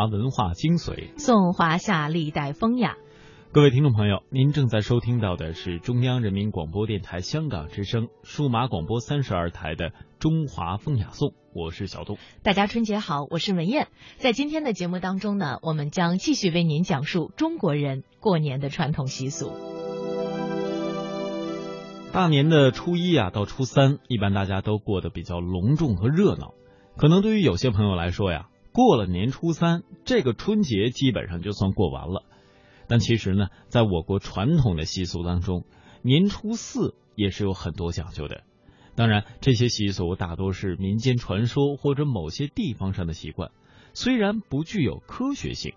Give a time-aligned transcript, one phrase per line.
[0.00, 2.96] 华文化精髓，颂华夏历代风雅。
[3.52, 12.16] 各位听众朋友，您正在收听到的是中央人民广播电台香港之声数码广播三十二台的《中华风雅颂》，我是小东。
[12.42, 13.88] 大家春节好，我是文燕。
[14.16, 19.52] 在今天的节目当中呢，我们将继续为您讲述中国人过年的传统习俗。
[22.10, 26.54] 大年的初一啊，到初三，一般大家都过得比较隆重和热闹。
[26.96, 28.46] 可能对于有些朋友来说呀。
[28.82, 32.24] 过了年初三，这个春节基本上就算过完了。
[32.88, 35.66] 但其实呢，在我国传统的习俗当中，
[36.00, 38.42] 年初四也是有很多讲究的。
[38.94, 43.50] 当然，这些习俗大多是民间传说或者某些地方上的习惯，
[43.92, 45.74] 虽然不具有科学性，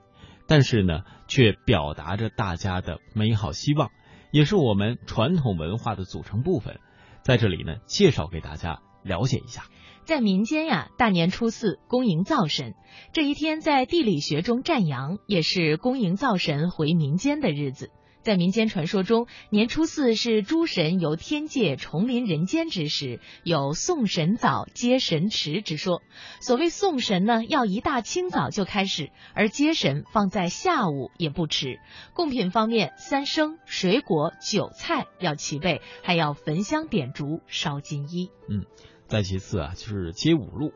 [0.47, 3.91] 但是呢，却表达着大家的美好希望，
[4.31, 6.79] 也是我们传统文化的组成部分。
[7.21, 9.65] 在这里呢，介绍给大家了解一下。
[10.05, 12.75] 在民间呀，大年初四恭迎灶神，
[13.13, 17.89] 这一天在地理学中占阳，也是恭迎灶神回民间的日子。
[18.21, 26.01] 在民间传说中，年初四是诸神由天界重临人间之时，有送神早、接神迟之说。
[26.41, 31.79] 所谓送神呢，要一大清早就开始；而接神放在下午也不迟。
[32.13, 38.29] 贡品方面，三生、水果、酒菜要齐备，还要焚香点烛、烧金衣。
[38.49, 38.65] 嗯。
[39.13, 40.73] 再其次啊，就是接五路。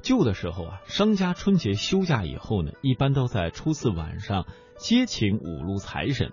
[0.00, 4.46] 旧的时候啊，商家春节休假以后呢，一般都在初四晚上
[4.78, 6.30] 接请五路财神，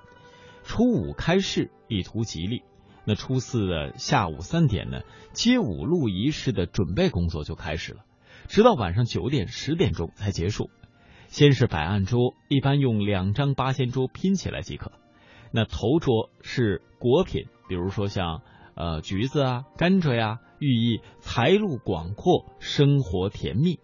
[0.63, 2.61] 初五开市，以图吉利。
[3.05, 5.01] 那初四的下午三点呢，
[5.33, 8.05] 接五路仪式的准备工作就开始了，
[8.47, 10.69] 直到晚上九点、十点钟才结束。
[11.27, 14.91] 先是摆案桌，一般用两张八仙桌拼起来即可。
[15.51, 18.43] 那头桌是果品，比如说像。
[18.77, 23.79] 呃，橘子啊，甘蔗呀，寓意财路广阔，生活甜蜜。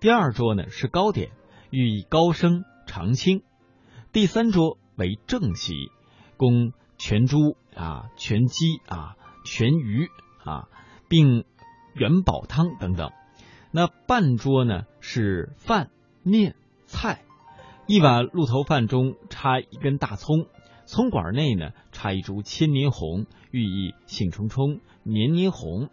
[0.00, 1.30] 第二桌呢是糕点，
[1.70, 3.44] 寓意高升长青。
[4.10, 5.92] 第三桌为正席，
[6.36, 10.08] 供全猪啊、全鸡啊、全鱼
[10.44, 10.68] 啊，
[11.08, 11.44] 并
[11.94, 13.12] 元宝汤等等。
[13.70, 15.88] 那半桌呢是饭、
[16.24, 17.22] 面、菜，
[17.86, 20.48] 一碗鹿头饭中插一根大葱。
[20.84, 21.70] 葱管内呢
[22.02, 25.88] 插一株千年红，寓意兴冲冲、年年红。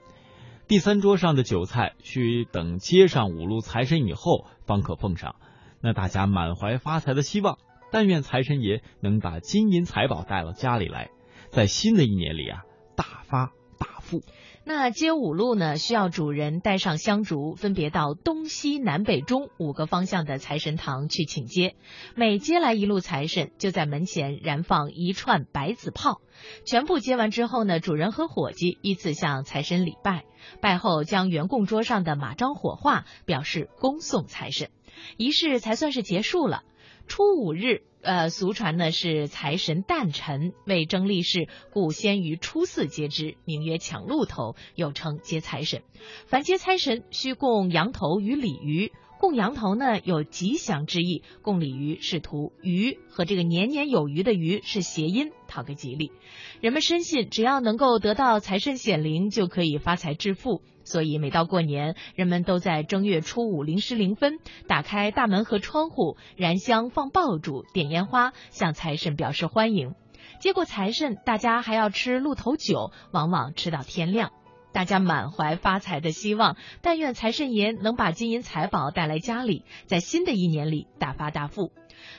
[0.68, 5.36] 第三桌上的酒菜需等接上五路财神以后方可奉上。
[5.82, 7.60] 那大家满怀发财的希望，
[7.92, 11.12] 但愿财神爷能把金银财宝带到家里来，
[11.52, 12.64] 在新的一年里啊
[12.96, 14.24] 大发大富。
[14.72, 21.76] 那接五路呢，需要主人带上香烛，分别到东西南北中五个方向的财神堂去请接。
[22.14, 26.22] 每接来一路财神，就在门前燃放一串白子炮。
[26.68, 30.26] 全部接完之后呢，主人和伙计依次向财神礼拜，
[30.62, 34.70] 拜后将圆供桌上的马章火化，表示恭送财神，
[35.18, 36.62] 仪式才算是结束了。
[37.10, 37.82] 初五日。
[38.02, 45.82] 呃，俗传呢是财神诞辰，为争利市，故先于初四接之，名曰抢鹿头，又称接财神。
[46.26, 48.94] 凡接财神，需供羊头与鲤鱼。
[49.20, 56.14] 供羊头呢有吉祥之意，供鲤鱼是图鱼和这个年年有余的余是谐音，讨个吉利。
[56.62, 60.62] 人们深信，只要能够得到财神显灵，就可以发财致富。
[60.90, 69.94] 所以每到过年，人们都在正月初五零时零分打开大门和窗户，燃香、放爆竹、点烟花，向财神表示欢迎。
[70.40, 74.32] 接过财神，大家还要吃鹿头酒，往往吃到天亮。
[74.80, 81.74] 大家满怀发财的希望，但愿财神爷能把金银财宝带来家里，在新的一年里大发大富。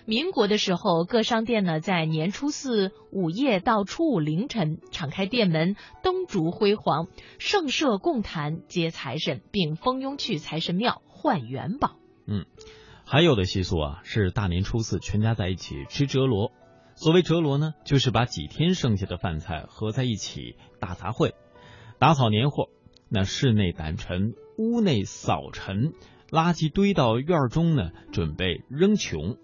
[0.04, 7.06] 民国的时候，各商店呢在年初四午夜到初五凌晨敞开店门，灯烛辉煌，
[7.38, 11.96] 盛设供坛接财神，并蜂拥去财神庙换元宝。
[12.26, 12.44] 嗯。
[13.06, 16.52] 还有的习俗啊，是大年初四全家在一起吃折罗。
[16.94, 21.32] 所谓折罗呢，就是把几天剩下的饭菜合在一起大杂烩，
[22.00, 22.70] 打扫年货。
[23.10, 25.92] 那室内掸尘，屋内扫尘，
[26.30, 29.36] 垃圾堆到院中呢，准备扔穷。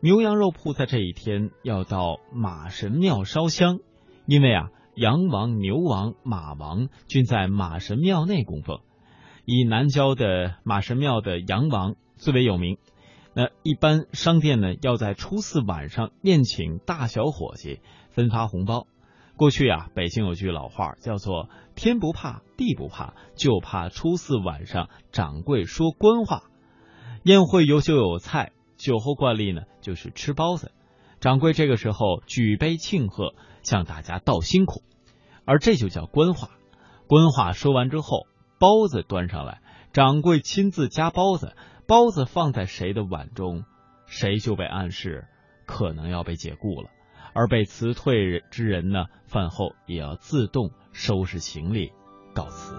[0.00, 3.80] 牛羊肉铺在这一天要到马神庙烧香，
[4.26, 8.78] 因为啊，羊王、牛王、马王均在马神庙内供奉。
[9.44, 12.78] 以南郊的马神庙的羊王最为有名。
[13.34, 17.80] 那一般商店呢，要在初四晚上宴请大小伙计，
[18.10, 18.86] 分发红包。
[19.38, 26.42] 过去啊，北京有句老话叫做“天不怕地不怕，就怕初四晚上掌柜说官话”。
[27.22, 30.72] 宴会有酒有菜，酒后惯例呢就是吃包子。
[31.20, 33.32] 掌柜这个时候举杯庆贺，
[33.62, 34.82] 向大家道辛苦，
[35.44, 36.50] 而这就叫官话。
[37.06, 38.26] 官话说完之后，
[38.58, 39.60] 包子端上来，
[39.92, 41.54] 掌柜亲自夹包子，
[41.86, 43.62] 包子放在谁的碗中，
[44.06, 45.28] 谁就被暗示
[45.64, 46.90] 可能要被解雇了。
[47.38, 51.92] 而被辞退之人呢，饭后也要自动收拾行李
[52.34, 52.74] 告辞。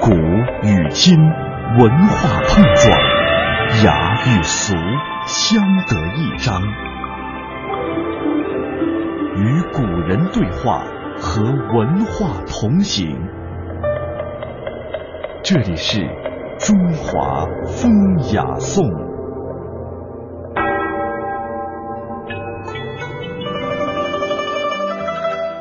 [0.00, 0.10] 古
[0.66, 2.98] 与今文化碰撞，
[3.84, 4.74] 雅与俗
[5.26, 6.62] 相得益彰，
[9.36, 10.82] 与古人对话，
[11.18, 13.18] 和文化同行。
[15.42, 16.29] 这里是。
[16.60, 17.90] 中华风
[18.34, 18.84] 雅颂。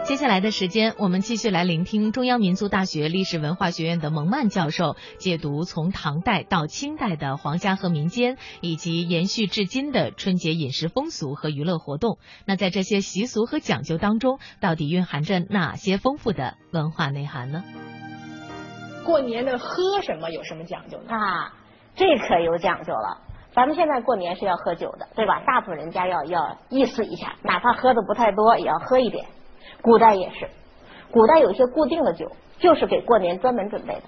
[0.03, 12.17] 接下来的时间，我们继续来聆听中央民族大学历史文化学院的蒙曼教授解读从唐代到清代的皇家和民间以及延续至今的春节饮食风俗和娱乐活动。
[12.45, 17.63] 那在这些习俗和讲究当中，到底蕴含着哪些丰富的文化内涵呢？
[19.05, 21.15] 过年的喝什么有什么讲究呢？
[21.15, 21.53] 啊，
[21.95, 23.17] 这可有讲究了。
[23.51, 25.41] 咱们现在过年是要喝酒的，对吧？
[25.45, 29.25] 大部分人家要要意思一下，哪怕喝的不太多，也要喝一点。
[29.81, 30.49] 古代也是，
[31.11, 34.01] 古代有一些固定的酒，就是给过年专门准备的。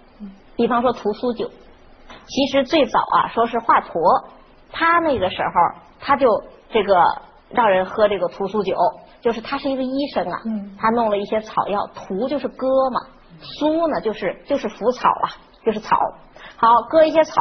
[0.55, 1.49] 比方说屠苏酒，
[2.27, 4.25] 其实最早啊，说是华佗，
[4.71, 7.03] 他那个时候他就这个
[7.49, 8.75] 让人喝这个屠苏酒，
[9.21, 10.39] 就是他是一个医生啊，
[10.77, 13.01] 他弄了一些草药，屠就是割嘛。
[13.41, 15.29] 苏呢，就是就是腐草啊，
[15.65, 15.97] 就是草。
[16.57, 17.33] 好，割一些草，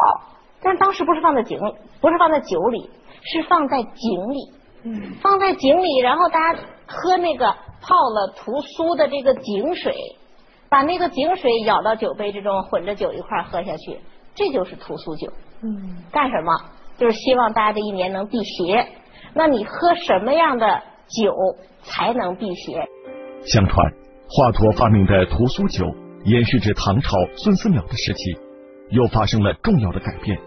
[0.63, 1.59] 但当时不是放在井，
[2.01, 2.91] 不是放在酒里，
[3.23, 4.53] 是放在井里。
[4.83, 9.95] 嗯，放在井里，然后大家喝那个泡了屠苏的这个井水，
[10.71, 14.01] 把那个井水舀到酒杯之中，混着酒一块喝下去，
[14.35, 15.31] 这就是屠苏酒。
[15.63, 16.53] 嗯，干什么？
[16.97, 18.87] 就是希望大家这一年能辟邪。
[19.35, 21.35] 那你喝什么样的酒
[21.83, 22.89] 才能辟邪？
[23.45, 23.93] 相传。
[24.33, 25.93] 华佗发明的屠苏酒，
[26.23, 28.39] 延续至唐朝孙思邈的时期，
[28.91, 30.39] 又发生了重要的改变。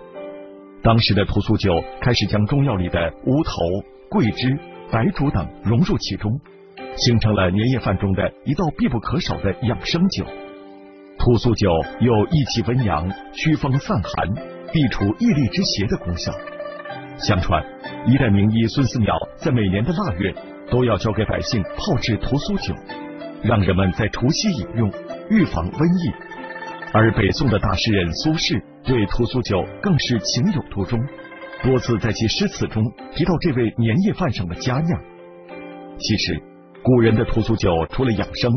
[0.82, 3.52] 当时的屠苏酒开始将中药里的乌头、
[4.10, 4.58] 桂枝、
[4.90, 6.32] 白术等融入其中，
[6.96, 10.24] 形成了年夜饭中的一道必不可少的养生酒。
[11.20, 11.68] 屠苏酒
[12.00, 14.34] 有益气温阳、驱风散寒、
[14.72, 16.32] 避除疫痢之邪的功效。
[17.18, 17.62] 相传，
[18.08, 20.34] 一代名医孙思邈在每年的腊月，
[20.72, 22.74] 都要教给百姓泡制屠苏酒。
[23.44, 24.92] 让人们在除夕饮用，
[25.30, 26.14] 预防瘟疫。
[26.94, 31.00] 而北宋的大诗人苏轼对屠苏酒更是情有独钟，
[31.64, 32.84] 多次在其诗词中
[33.14, 35.02] 提到这位年夜饭上的佳酿。
[36.00, 36.42] 其实，
[36.84, 38.52] 古人的屠苏酒除了养生，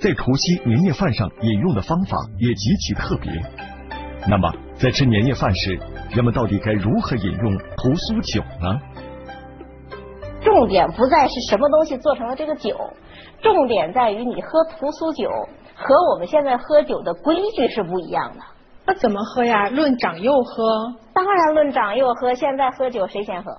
[0.00, 3.30] 在除夕年夜饭上饮用的方法也极其特别。
[4.26, 5.78] 那么，在吃年夜饭时，
[6.14, 8.80] 人们到底该如何饮用屠苏酒呢？
[10.44, 12.76] 重点不在是什么东西做成了这个酒。
[13.42, 15.28] 重点在于你喝屠苏酒
[15.74, 18.44] 和我们现在喝酒的规矩是不一样的。
[18.86, 19.68] 那怎么喝呀？
[19.70, 20.94] 论长幼喝？
[21.14, 22.34] 当然论长幼喝。
[22.34, 23.56] 现在喝酒谁先喝？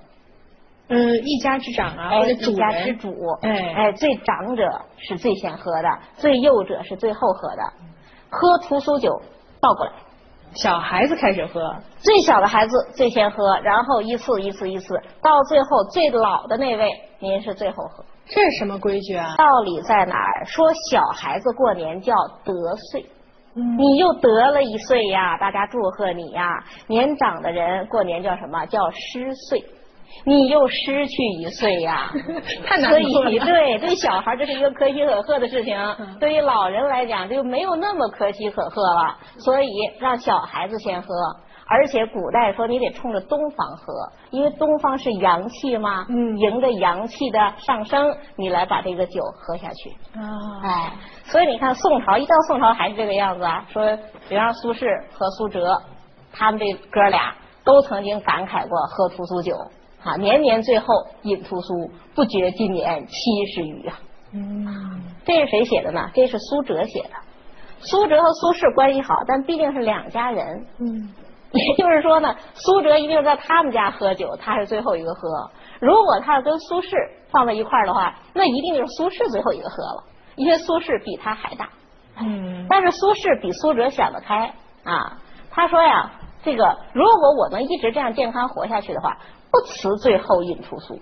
[0.88, 3.12] 嗯，一家之长啊，或者一家之主。
[3.42, 7.64] 哎哎，最长者是最先喝的，最幼者是最后喝的。
[8.30, 9.20] 喝屠苏酒
[9.60, 9.94] 倒过来，
[10.56, 18.06] 小孩子开始喝，最小的孩子最先喝，然后一次一次一次，到最后最老的那位，您是最后喝。
[18.26, 19.36] 这是什么规矩啊？
[19.38, 20.46] 道理在哪儿？
[20.46, 22.14] 说小孩子过年叫
[22.46, 22.54] 得
[22.92, 23.06] 岁，
[23.54, 26.64] 你又得了一岁呀，大家祝贺你呀。
[26.88, 29.64] 年长的人过年叫什么叫失岁？
[30.26, 32.12] 你又失去一岁呀。
[32.66, 33.00] 太难了。
[33.00, 35.78] 所以对 对小孩这是一个可喜可贺的事情，
[36.20, 39.18] 对于老人来讲就没有那么可喜可贺了。
[39.40, 39.70] 所以
[40.00, 41.08] 让小孩子先喝，
[41.68, 43.94] 而且古代说你得冲着东方喝，
[44.32, 49.90] 因为东方是阳气嘛，嗯迎着阳气的上升，你来把这个酒喝下去。
[50.20, 50.24] 啊，
[50.64, 50.94] 哎，
[51.26, 53.66] 所以你看宋朝一到宋朝还是这个样子啊。
[53.70, 53.98] 说，
[54.30, 55.82] 比方苏轼和苏辙，
[56.32, 59.56] 他们这哥俩都曾经感慨过喝屠苏酒
[60.06, 60.86] 啊，年年最后
[61.24, 64.00] 饮屠苏，不觉今年七十余啊。
[64.34, 66.12] 嗯，这是谁写的呢？
[66.14, 67.10] 这是苏辙写的。
[67.80, 70.66] 苏辙和苏轼关系好，但毕竟是两家人。
[70.80, 71.10] 嗯，
[71.52, 75.50] 也就是说呢，苏辙一定在他们家喝酒，他是最后一个喝。
[75.80, 76.92] 如果他要跟苏轼
[77.30, 80.04] 放在一块儿的话，那一定就是苏轼最后一个喝了，
[80.36, 81.70] 因为苏轼比他还大。
[82.20, 85.18] 嗯，但是苏轼比苏辙想得开啊，
[85.52, 86.12] 他说呀，
[86.44, 89.18] 这个如果我能一直这样健康活下去的话，
[89.56, 91.00] 不辞最后饮屠苏。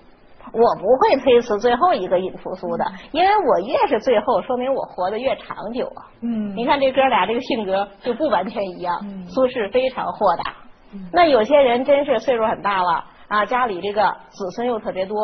[0.52, 6.06] 我不会推辞最后一个饮屠苏的，因为我越是最后，说明我活得越长久啊。
[6.22, 9.00] 嗯，你看这哥俩这个性格就不完全一样。
[9.04, 10.54] 嗯苏轼非常豁达，
[11.12, 15.18] 那有些人真是岁数很大了啊，家里这个子孙又特别多，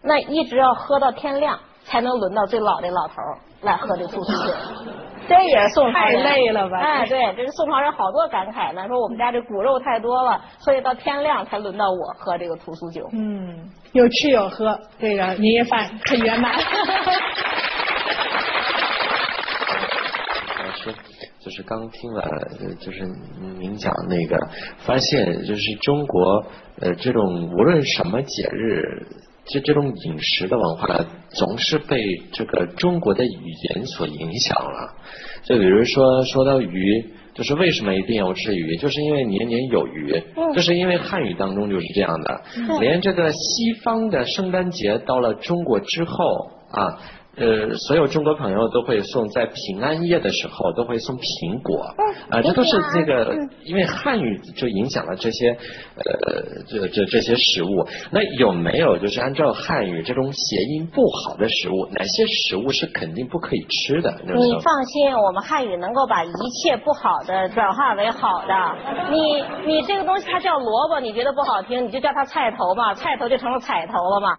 [0.00, 3.14] 那一直要喝到天亮，才能轮到最老的老头
[3.60, 4.54] 来喝这苏苏酒。
[5.28, 13.08] 这也是宋朝太累了吧哎，对，这是宋朝人好多感慨呢，说我们家这骨肉太多了，所以到天亮才轮到我喝这个屠苏酒。
[13.12, 16.52] 嗯，有吃有喝，这个年夜饭很圆满。
[20.64, 20.94] 老师，
[21.40, 22.22] 就是刚听了，
[22.60, 23.04] 呃就是
[23.58, 24.36] 您讲那个，
[24.78, 26.44] 发现就是中国
[26.80, 29.06] 呃这种无论什么节日，
[29.46, 31.98] 这这种饮食的文化，总是被
[32.32, 34.94] 这个中国的语言所影响了。
[35.44, 37.12] 就比如说说到鱼。
[37.34, 38.76] 就是为什么一定要吃鱼？
[38.76, 42.42] 就是因为年年有余，嗯就是因为汉语当中就是这样的。
[42.78, 47.00] 连这个西方的圣诞节到了中国之后啊，
[47.34, 51.94] 呃，所有中国朋友都会送，在平安夜的时候都会送苹果，
[52.28, 53.34] 啊，这都是这个，
[53.64, 57.86] 因为汉语就影响了这些，呃，这这这些食物。
[58.10, 64.12] 那有没有就是按照汉语这种谐音不好的食物，哪些食物是肯定不可以吃的？
[64.28, 68.54] 就是你放心，我们汉语能够把一切不好的转化为好的。
[69.10, 74.36] 你你这个东西它叫萝卜，你觉得不好听，你就叫它菜头嘛，菜头就成了彩头了嘛。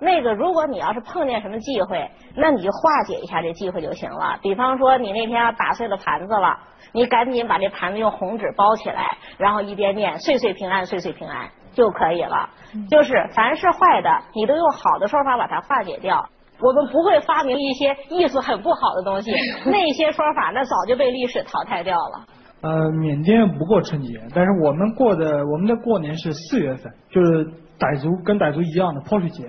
[0.00, 4.38] 那个，如果你要是碰见什么忌讳，那你就化解一下这忌讳就行了。
[4.42, 6.58] 比方说，你那天要打碎了盘子了，
[6.92, 12.48] 你赶紧把这盘子用红纸包起来，然后一边念“岁岁平安，岁岁平安”就可以了。
[12.90, 16.26] 就是凡是坏的，你都用好的说法把它化解掉。
[16.62, 19.30] 我们不会发明一些意思很不好的东西，
[19.64, 22.26] 那些说法那早就被历史淘汰掉了。
[22.62, 27.46] 呃，缅甸不过春节，但是我们过的我们的过年是四月份，就是
[27.78, 29.44] 傣族跟傣族一样的泼水节。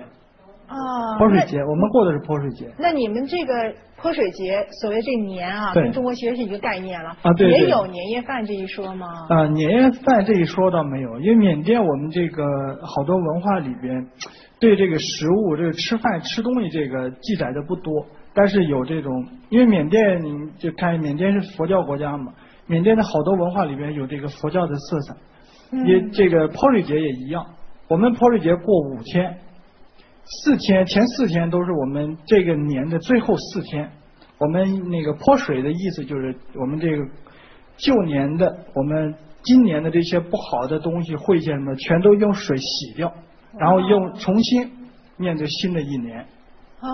[0.72, 2.66] 啊，泼水节，我们过的是泼水节。
[2.78, 3.52] 那你们这个
[3.96, 7.10] 泼水节，所谓这年啊，跟中国其实是一个概念了。
[7.22, 9.06] 啊对对也有年夜饭这一说吗？
[9.28, 12.44] 啊、年夜饭这一说倒没有，因为缅甸我们这个
[12.82, 14.06] 好多文化里边，
[14.58, 22.32] 对这个食物、这个吃饭、吃东西这个记载的不多，但是有这种，因为缅甸你就看缅甸是佛教国家嘛，
[22.66, 25.14] 缅甸的好多文化里边有这个佛教的色彩，
[25.72, 27.44] 嗯也这个泼水节也一样，
[27.88, 29.36] 我们泼水节过五天，
[30.24, 33.90] 四天前四天都是我们这个年的最后四天，
[34.38, 37.04] 我们那个泼水的意思就是我们这个
[37.76, 43.12] 旧年的我们今年的这些不好的东西晦气什么，全都用水洗掉，
[43.58, 44.70] 然后用重新
[45.16, 46.20] 面对新的一年。
[46.80, 46.88] 哦，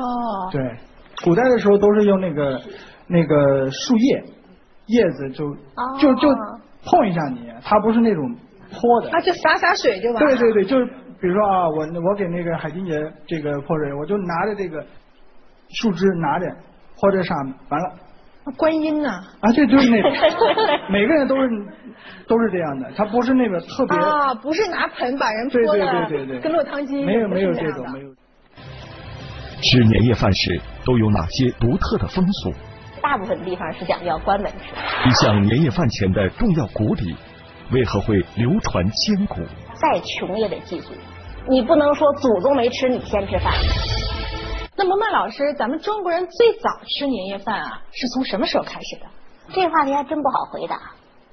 [0.50, 0.76] 对，
[1.24, 2.60] 古代的时候都是用那个
[3.06, 4.24] 那个树叶
[4.86, 6.28] 叶子就哦就就
[6.84, 8.34] 碰一下你，它不是那种
[8.72, 9.10] 泼的。
[9.10, 10.36] 啊，就洒洒水就完了。
[10.36, 12.92] 对对对，就是比如说啊，我我给那个海金姐
[13.26, 14.84] 这个泼水，我就拿着这个
[15.70, 16.46] 树枝拿着
[17.00, 17.88] 泼这上面，完了
[18.44, 19.08] 啊观音呐？
[19.40, 20.10] 啊，这就是那种，
[20.90, 21.48] 每个人都是
[22.26, 28.08] 都是这样的，他不是那个特别，啊，不是拿盆把人对对泼的，对对对，跟落汤鸡没有没有这种没有。
[29.60, 32.52] 吃年夜饭时都有哪些独特的风俗？
[33.02, 37.16] 大部分地方是讲究要关门吃，一项年夜饭前的重要古礼，
[37.72, 39.40] 为何会流传千古？
[39.80, 40.88] 再穷也得记住。
[41.46, 43.52] 你不能说祖宗没吃，你先吃饭。
[44.76, 49.06] 那么曼老师，咱们中国人最早吃年夜饭啊，是从什么时候开始的？
[49.52, 50.76] 这话题还真不好回答，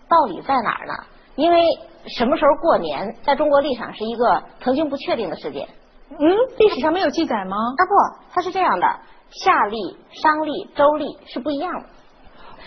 [0.08, 0.94] 道理在哪儿呢？
[1.36, 1.64] 因为
[2.08, 5.68] 什么时候过年，在中国历史上是一个曾经不确定的事件。
[6.10, 6.18] 嗯，
[6.58, 7.58] 历史上没有记载吗？
[7.58, 7.94] 啊不，
[8.32, 8.88] 它是这样的，
[9.32, 11.90] 夏历、商历、周历是不一样的。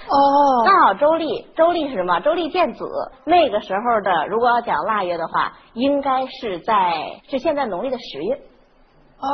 [0.09, 2.19] 哦刚好周历，周历是什么？
[2.21, 2.85] 周历见子，
[3.25, 8.35] 那个时候的，如果要讲腊月的话，应该是在是现在农历的十月。
[9.21, 9.29] 哦，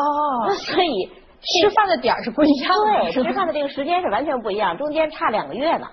[0.46, 5.86] 那 所以吃饭的点儿是不一样的，对，吃饭的这个时间是完全不一样，中间差两个月呢。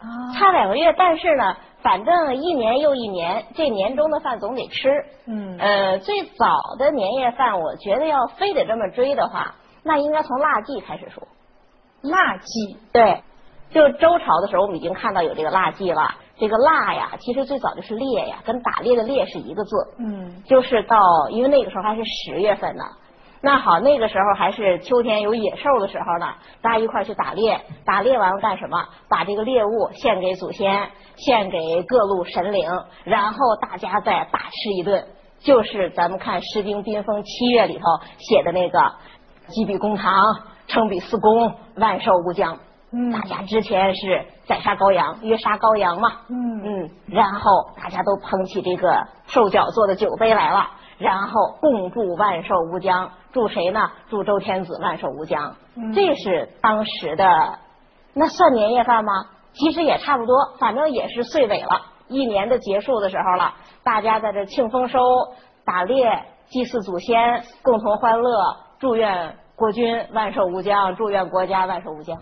[0.00, 0.06] 啊
[0.38, 4.88] 差两个月，但是呢，反正一年又一年，这年中的饭总得吃。
[5.26, 11.26] 嗯呃，最早的年夜饭，我觉得要非得这么追的话，那应该从腊祭开始说。
[12.02, 13.22] 腊祭，对，
[13.70, 16.14] 就周朝的时候，我们已经看到有这个蜡祭了。
[16.38, 19.76] 这个蜡呀，其实最早就是猎呀，跟打猎的猎是一个字。
[19.98, 22.84] 嗯就是到，因为那个时候还是十月份呢。
[23.40, 28.84] 那好，那个时候还是秋天有野兽的时候呢，大家一块去打猎，打猎完了干什么？
[29.08, 32.68] 把这个猎物献给祖先，献给各路神灵，
[33.04, 35.04] 然后大家再大吃一顿。
[35.40, 37.84] 就是咱们看《诗经·宾风·七月》里头
[38.18, 38.92] 写的那个
[39.46, 40.20] “击比公堂，
[40.66, 42.58] 称比四公，万寿无疆”。
[42.90, 46.08] 嗯大家之前是宰杀羔羊，约杀羔羊嘛。
[46.28, 53.10] 嗯嗯，然后大家都捧起这个兽角做的酒杯来了，然后共祝万寿无疆。
[53.30, 53.90] 祝谁呢？
[54.08, 55.54] 祝周天子万寿无疆。
[55.76, 57.58] 嗯这是当时的，
[58.14, 59.12] 那算年夜饭吗？
[59.52, 63.52] 其实也差不多，反正也是岁尾了，一年的结束的时候了，
[63.84, 64.98] 大家在这庆丰收、
[65.64, 72.16] 打猎、祭祀祖先，共同欢乐，祝愿国君万寿无疆，祝愿国家万寿无疆。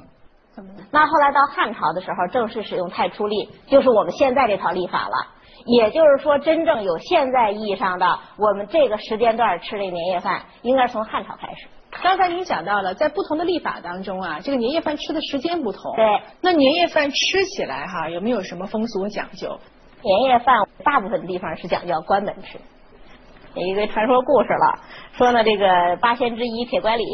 [0.91, 5.35] 那后来到汉朝的时候，正式使用太初历，就是我们现在这套历法了。
[5.67, 11.67] 也就是说，真正有现在意义上的我们这个时间段吃这年夜饭，应该是从汉朝开始。
[12.03, 15.97] 刚才您讲到了，在不同的历法当中啊，这个年夜饭吃的时间不同。
[15.97, 16.05] 对，
[16.41, 19.59] 那年夜饭吃起来哈，有没有什么风俗讲究？
[20.03, 22.59] 年夜饭大部分地方是讲究关门吃。
[23.55, 24.79] 有一个传说故事了，
[25.13, 27.05] 说呢，这个八仙之一铁拐李，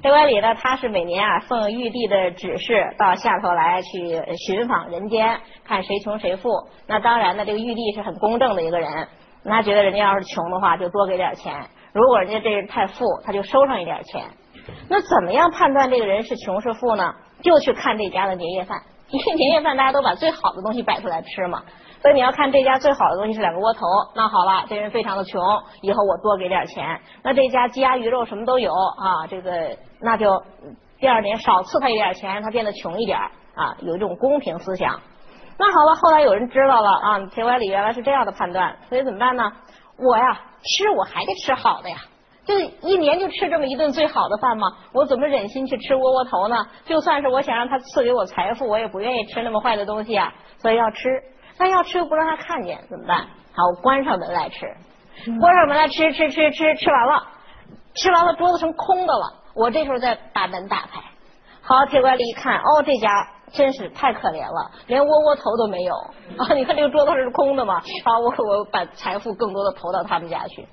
[0.00, 6.50] 铁拐李呢，他是每年啊奉玉帝的指示到下头来去寻访人间，看谁穷谁富。
[6.86, 9.08] 那当然呢，这个玉帝是很公正的一个人，
[9.44, 11.52] 他觉得人家要是穷的话，就多给点钱；
[11.92, 14.24] 如果人家这人太富，他就收上一点钱。
[14.88, 17.14] 那怎么样判断这个人是穷是富呢？
[17.42, 21.62] 就去看这家的年夜饭，因为年夜饭大家都把最好的东西摆出来吃嘛。
[22.00, 23.80] 所以你要看这家最好的东西是两个窝头，
[24.14, 25.42] 那好了，这人非常的穷，
[25.82, 27.00] 以后我多给点钱。
[27.22, 30.42] 那这家鸡鸭鱼肉什么都有啊，这个那就
[31.00, 35.00] 第二年少赐他一点钱，他变得穷一点啊，有一种公平思想。
[35.58, 39.52] 那好了，后来有人知道了啊，铁拐李原来是这样的判断，所以怎么办呢？
[39.98, 41.96] 我呀吃我还得吃好的呀。
[42.46, 44.68] 就一年就吃这么一顿最好的饭吗？
[44.92, 46.64] 我怎么忍心去吃窝窝头呢？
[46.86, 50.32] 就算是我想让他赐给我财富，我也不愿意吃那么坏的东西啊。
[50.56, 51.08] 所以要吃，
[51.58, 53.26] 但要吃又不让他看见，怎么办？
[53.52, 54.66] 好，我关上门来吃，
[55.40, 57.26] 关上门来吃，吃吃吃，吃完了，
[57.94, 59.34] 吃完了桌子成空的了。
[59.54, 61.00] 我这时候再把门打开，
[61.60, 63.10] 好，铁拐李一看，哦，这家
[63.52, 65.94] 真是太可怜了，连窝窝头都没有
[66.38, 66.54] 啊！
[66.54, 67.78] 你看这个桌子是空的嘛？
[68.04, 70.68] 啊，我我把财富更多的投到他们家去。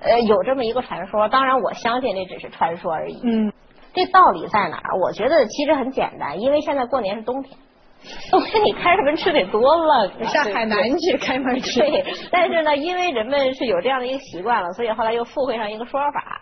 [0.00, 3.20] 呃，有这么一个传说，当然我相信这只是传说而已。
[3.22, 3.52] 嗯，
[3.92, 4.98] 这道理在哪儿？
[4.98, 7.58] 我觉得其实很简单，因为现在过年是冬天，
[8.30, 11.80] 冬天你开着门吃得多冷啊， 上海南去开门吃。
[11.80, 16.40] 对，但是呢，因为人们是有这样的一个习惯了，所以后来又附会上一个说法。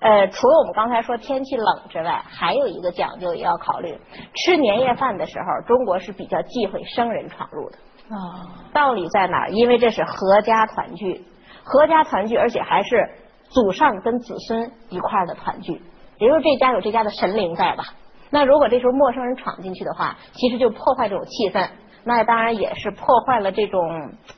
[0.00, 3.98] 呃，除了我们刚才说天气冷之外，还有一个讲究也要考虑。
[4.34, 7.78] 吃年夜饭的时候，中国是比较忌讳生人闯入的。
[8.08, 9.50] 啊，道理在哪儿？
[9.50, 11.24] 因为这是合家团聚，
[11.64, 13.08] 合家团聚，而且还是
[13.50, 15.82] 祖上跟子孙一块儿的团聚，
[16.18, 17.84] 也就是这家有这家的神灵在吧？
[18.30, 21.68] 那如果这时候陌生人闯进去的话，其实就破坏这种气氛，
[22.04, 23.80] 那当然也是破坏了这种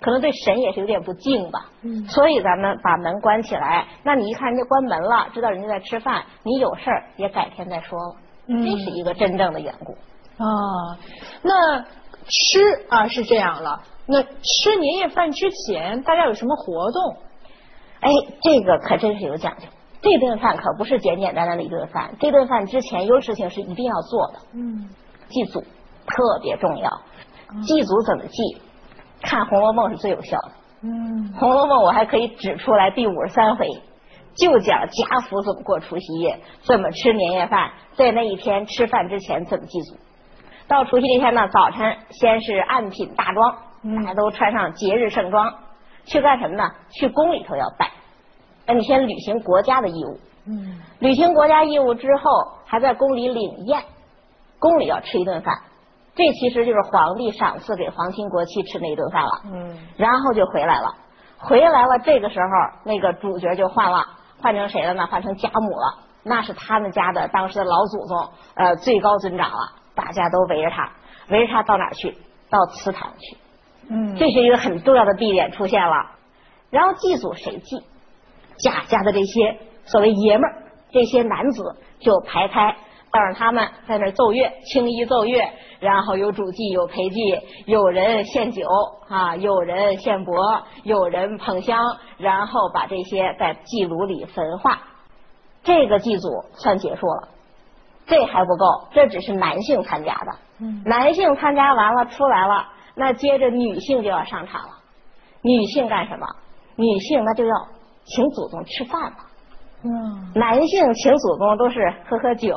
[0.00, 1.66] 可能对神也是有点不敬吧。
[1.83, 8.16] 嗯所以咱们把门关起来，那你一看人家关门了，知道人家在吃饭，你有事儿也改天再说了，
[8.48, 9.92] 嗯这是一个真正的缘故。
[10.42, 10.98] 啊，
[11.42, 13.83] 那吃啊是这样了。
[14.07, 17.16] 那吃年夜饭之前，大家有什么活动？
[18.00, 18.11] 哎，
[18.42, 19.66] 这个可真是有讲究。
[20.03, 24.89] 这顿饭可不是简简单单的一顿饭，这顿饭之前有事情是一定要做的，嗯
[25.29, 26.91] 祭祖特别重要。
[27.63, 28.63] 祭祖怎么祭？
[29.23, 30.53] 看《红楼梦》是最有效的。
[30.83, 33.69] 嗯《红楼梦》我还可以指出来第五十三回，
[34.35, 39.97] 就讲贾府怎么过除夕夜，怎么吃年夜饭，在那一天吃饭之前怎么祭祖。
[40.67, 43.59] 到除夕那天呢，早晨先是按品大装，
[43.97, 45.55] 大家都穿上节日盛装，
[46.07, 46.71] 去干什么呢？
[46.91, 47.91] 去宫里头要拜。
[48.71, 52.23] 那你先履行国家的义务，嗯履行国家义务之后，
[52.65, 53.83] 还在宫里领宴，
[54.61, 55.59] 宫里要吃一顿饭。
[56.15, 59.31] 这其实就是皇帝赏赐给皇亲国戚吃那一顿饭了。
[59.53, 60.95] 嗯然后就回来了，
[61.37, 62.47] 回来了，这个时候
[62.85, 64.07] 那个主角就换了，
[64.41, 65.05] 换成谁了呢？
[65.09, 70.93] 换成贾母了，那是他们家的当时的老祖宗，呃，最高尊长了，大家都围着他，
[71.31, 72.17] 围着他到哪儿去？
[72.49, 73.37] 到祠堂去，
[73.89, 76.13] 嗯这是一个很重要的地点出现了。
[76.71, 77.83] 然后祭祖谁祭？
[78.62, 82.77] 贾家的这些所谓爷们儿，这些男子就排开
[83.12, 88.66] 要让他们在那奏乐，青衣奏乐，然后有主祭，有陪祭，有人献酒
[89.09, 94.81] 啊，有人献帛，有人捧香，然后把这些在祭炉里焚化，
[95.64, 97.29] 这个祭祖算结束了。
[98.07, 100.33] 这还不够，这只是男性参加的。
[100.61, 104.79] 嗯，男性参加完了出来了，那接着女性就要上场了。
[105.42, 106.27] 女性干什么？
[106.77, 107.55] 女性那就要
[108.14, 109.16] 请祖宗吃饭了。
[109.83, 112.55] 嗯，男性请祖宗都是喝喝酒，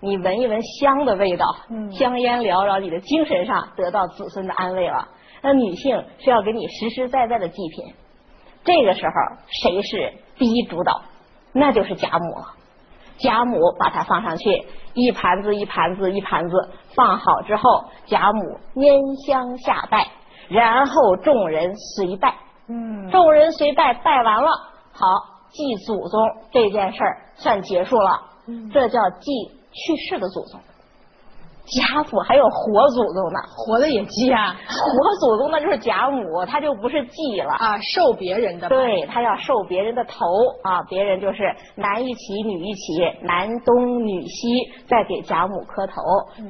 [0.00, 1.46] 你闻一闻香的味道，
[1.90, 5.08] 香烟缭绕，你的精神上得到子孙的安慰了。
[5.40, 7.94] 那女性是要给你实实在在的祭品。
[8.64, 9.12] 这个时候
[9.62, 11.00] 谁是第一主导？
[11.54, 12.54] 那就是贾母了。
[13.18, 18.42] 贾母把它放上去，一盘子一盘子一盘子放好之后，贾母
[18.74, 20.06] 拈香下拜，
[20.48, 22.34] 然后众人随拜。
[22.68, 24.50] 嗯，众人随拜，拜完了，
[24.98, 25.06] 好
[25.50, 28.20] 祭祖宗这件事儿算结束了。
[28.46, 29.30] 嗯，这叫祭
[29.70, 30.58] 去世的祖宗。
[31.70, 40.24] 贾府还有活祖宗呢，活的也祭啊， 活祖宗那就是贾母，他就不是祭了啊，受别人的，对他要受别人的头
[40.62, 44.48] 啊，别人就是男一起，女一起，男东女西，
[44.88, 46.00] 再给贾母磕头，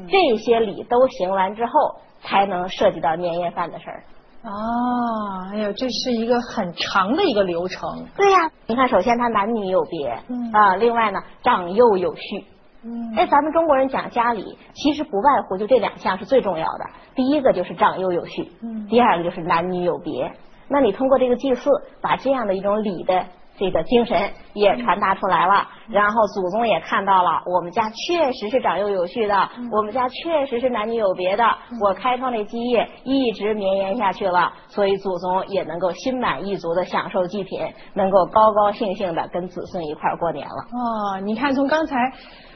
[0.08, 1.72] 这些礼都行完之后，
[2.20, 4.04] 才能涉及到年夜饭的事儿。
[4.48, 8.06] 哦，哎呦，这是一个很长的一个流程。
[8.16, 10.08] 对呀，你看，首先他男女有别
[10.52, 12.44] 啊，另外呢，长幼有序。
[12.84, 16.84] 嗯哎，咱们中国人讲家里，其实不外乎就这两项是最重要的。
[17.14, 18.50] 第一个就是长幼有序，
[18.88, 20.32] 第二个就是男女有别。
[20.68, 23.26] 那你通过这个祭祀，把这样的一种礼的
[23.58, 29.34] 这个精神也传达出来了，然后祖宗也看到了，我们家确实是长幼有序的，
[29.72, 31.44] 我们家确实是男女有别的。
[31.80, 37.60] 我开创的基业一直绵延下去了，所以祖宗也能够心满意足的享受祭品，
[37.94, 40.54] 能够高高兴兴的跟子孙一块过年了。
[40.54, 41.96] 哦，你看从刚才。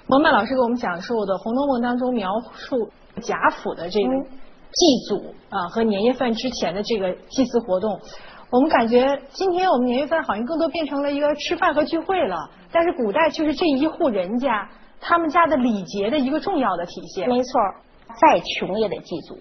[0.08, 2.90] 蒙曼老师给我们讲述的《红楼梦》当中描述
[3.22, 8.00] 贾府的这个祭祖啊和年夜饭之前的这个祭祀活动，
[8.52, 12.36] 我们感觉今天我们年夜饭好像更多变成了一个吃饭和聚会了，
[12.70, 14.68] 但是古代却是这一户人家
[15.00, 17.26] 他们家的礼节的一个重要的体现。
[17.26, 17.60] 没错，
[18.20, 19.38] 再穷也得祭祖，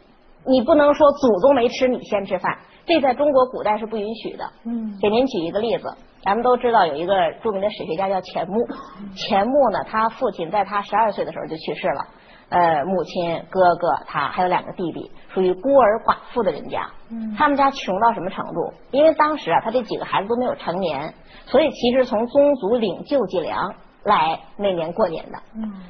[0.48, 4.50] 你不能说祖宗没吃你先吃饭，这在中国古代是不允许的。
[4.64, 5.94] 嗯，给您举一个例子。
[6.24, 8.66] 咱们都知道有一个著名的史学家叫钱穆，
[9.14, 12.08] 钱穆呢，他父亲在他十二岁的时候就去世了，
[12.52, 16.90] 呃，母亲、哥哥他还有两个弟弟，属于孤儿寡妇的人家。
[17.38, 18.74] 他们家穷到什么程度？
[18.92, 21.14] 因为当时啊，他这几个孩子都没有成年，
[21.46, 25.40] 所以其实从宗族领救济粮来那年过年的。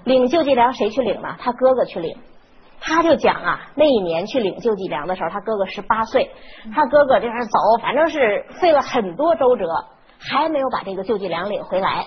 [0.04, 1.36] 领救济粮谁去领呢？
[1.40, 2.16] 他哥哥去领。
[2.80, 6.30] 他就讲啊，那一年去领救济粮的时候，他哥哥十八岁，
[6.74, 9.66] 他哥哥这样走，反正是费了很多周折。
[10.24, 12.06] 还没有把这个救济粮领回来，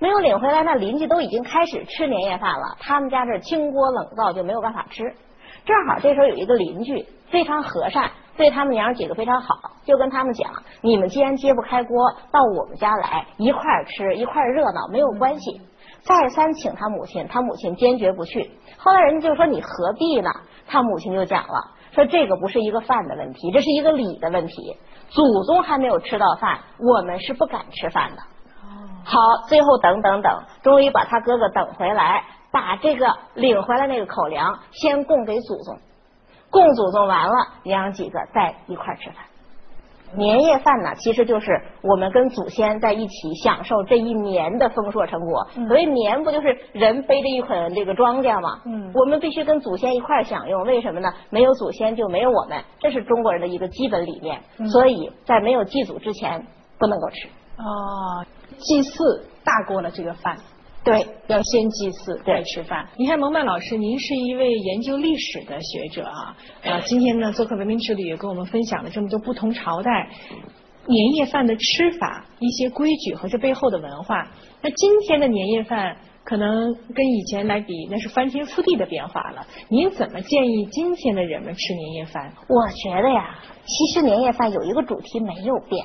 [0.00, 2.76] 没有领回来，那邻居都已经开始吃年夜饭了。
[2.80, 5.02] 他们家这清锅冷灶就没有办法吃。
[5.64, 10.50] 正好这时候有一个邻居非常和善，对他们娘几个非常好，就跟他们讲：
[10.82, 15.60] 你们既然揭不开锅，到我们家来一块吃，一块热闹没有关系。
[16.02, 18.52] 再三请他母亲，他母亲坚决不去。
[18.78, 20.30] 后来人家就说：你何必呢？
[20.66, 24.76] 他母亲就讲了，说这个不是一个饭的问题，这是一个礼的问题。
[25.08, 28.22] 祖宗还没有吃到饭，我们是不敢吃饭的。
[29.10, 29.18] 好，
[29.48, 35.78] 最后等等等，终于把他哥哥等回来，把这个领回来那个口粮先供给祖宗，
[36.50, 39.24] 供祖宗完了，娘几个再一块吃饭。
[40.14, 45.46] 年夜饭呢，其实就是我们跟祖先在一起享受这一年的丰硕成果。
[45.54, 48.60] 所谓年，不就是人背着一捆这个庄稼吗？
[48.66, 50.64] 嗯，我们必须跟祖先一块享用。
[50.64, 51.12] 为什么呢？
[51.30, 54.40] 没有祖先就没有我们，这是中国人的一个基本理念。
[54.70, 56.46] 所以在没有祭祖之前，
[56.78, 57.28] 不能够吃。
[57.58, 58.24] 哦，
[58.56, 60.38] 祭祀大过了这个饭。
[60.84, 62.88] 对，要先祭祀再吃饭。
[62.96, 70.08] 你看蒙曼老师，您是一位研究历史的学者啊，啊，今天呢做客文明之旅，也跟我们分享了这么多不同朝代
[70.86, 74.30] 年夜饭的吃法、一些规矩和这背后的文化。
[74.62, 79.46] 那今天的年夜饭可能跟以前来比，那是翻天覆地的变化了。
[79.68, 82.32] 您怎么建议今天的人们吃年夜饭？
[82.48, 85.84] 我觉得呀，其实年夜饭有一个主题没有变。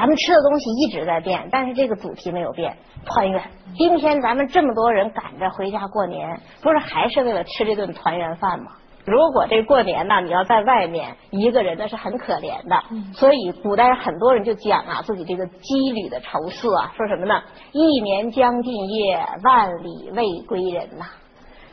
[0.00, 3.42] 咱们吃的东西一直在变，但是这个主题没有变，团圆。
[3.76, 8.72] 今天咱们这么多人赶着回家过年，不是还是为了吃这顿团圆饭吗？
[9.04, 12.82] 如果这过年呢，你要在外面一个人，那是很可怜的。
[13.12, 17.42] 所以古代很多人就讲啊，自己这个羁旅的愁思啊，说什么呢？
[17.72, 21.04] 一年将尽夜，万里未归人呐。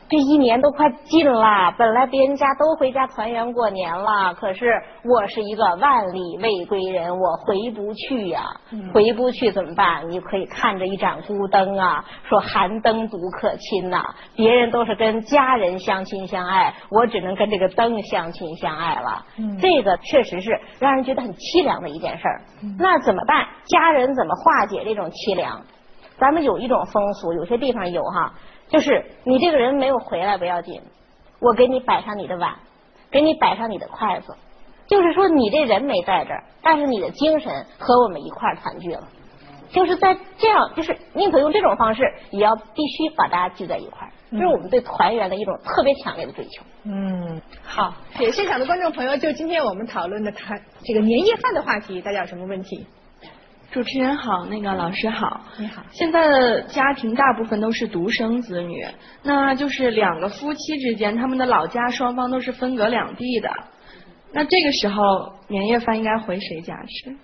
[0.10, 8.42] 这一年都快尽了，本来别人家都回家团圆过年了，可是我是一个万里未归人，我回不去呀，
[8.94, 10.10] 回不去怎么办？
[10.10, 19.26] 你可以看着一盏孤灯啊，说寒灯独可亲呐，别人都是跟家人相亲相爱，我只能跟这个灯相亲相爱了。
[19.60, 22.42] 这个确实是让人觉得很凄凉的一件事儿。
[22.80, 23.46] 那怎么办？
[23.66, 25.64] 家人怎么化解这种凄凉？
[26.18, 28.34] 咱们有一种风俗，有些地方有哈。
[28.70, 30.82] 就是你这个人没有回来不要紧，
[31.40, 32.56] 我给你摆上你的碗，
[33.10, 34.36] 给你摆上你的筷子，
[34.88, 39.08] 就是说你这人没在这儿，但是你的精神和我们一块儿团聚了。
[39.70, 42.02] 就是在这样，就是宁可用这种方式，
[42.32, 46.64] 也要必须把大家聚在一块儿，这是我们对团圆的一种特别强烈的追求。
[46.84, 52.88] 嗯，好，给现场的观众朋友，就今天我们讨论的谈这个年夜饭的话题，大家有什么问题？
[53.72, 55.42] 主持人好，那个老师好。
[55.58, 55.84] 你好。
[55.92, 58.86] 现在的家庭大部分都是独生子女，
[59.24, 63.50] 那就是两个夫妻之间，他们的老家双方都是分隔两地的。
[64.32, 67.16] 那这个时候年夜饭应该回谁家吃？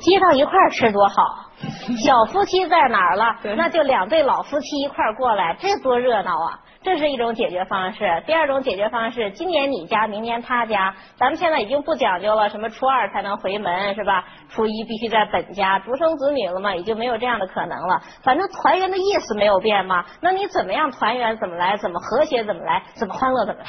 [0.00, 1.50] 接到一块儿吃多好。
[2.04, 3.36] 小夫妻在哪儿了？
[3.56, 6.60] 那就两对老夫妻一块儿过来，这多热闹啊！
[6.82, 8.22] 这是一种解决方式。
[8.26, 10.94] 第二种解决方式，今年你家，明年他家。
[11.16, 14.24] 咱们现在已经不讲究了，什么初二才能回门是吧？
[14.48, 18.00] 初一必须在本家，独生子女了嘛，已经没有这样的可能了。
[18.22, 20.06] 反正团圆的意思没有变嘛。
[20.22, 21.36] 那你怎么样团圆？
[21.38, 21.76] 怎么来？
[21.76, 22.44] 怎么和谐？
[22.44, 22.82] 怎么来？
[22.94, 23.44] 怎么欢乐？
[23.44, 23.66] 怎么来？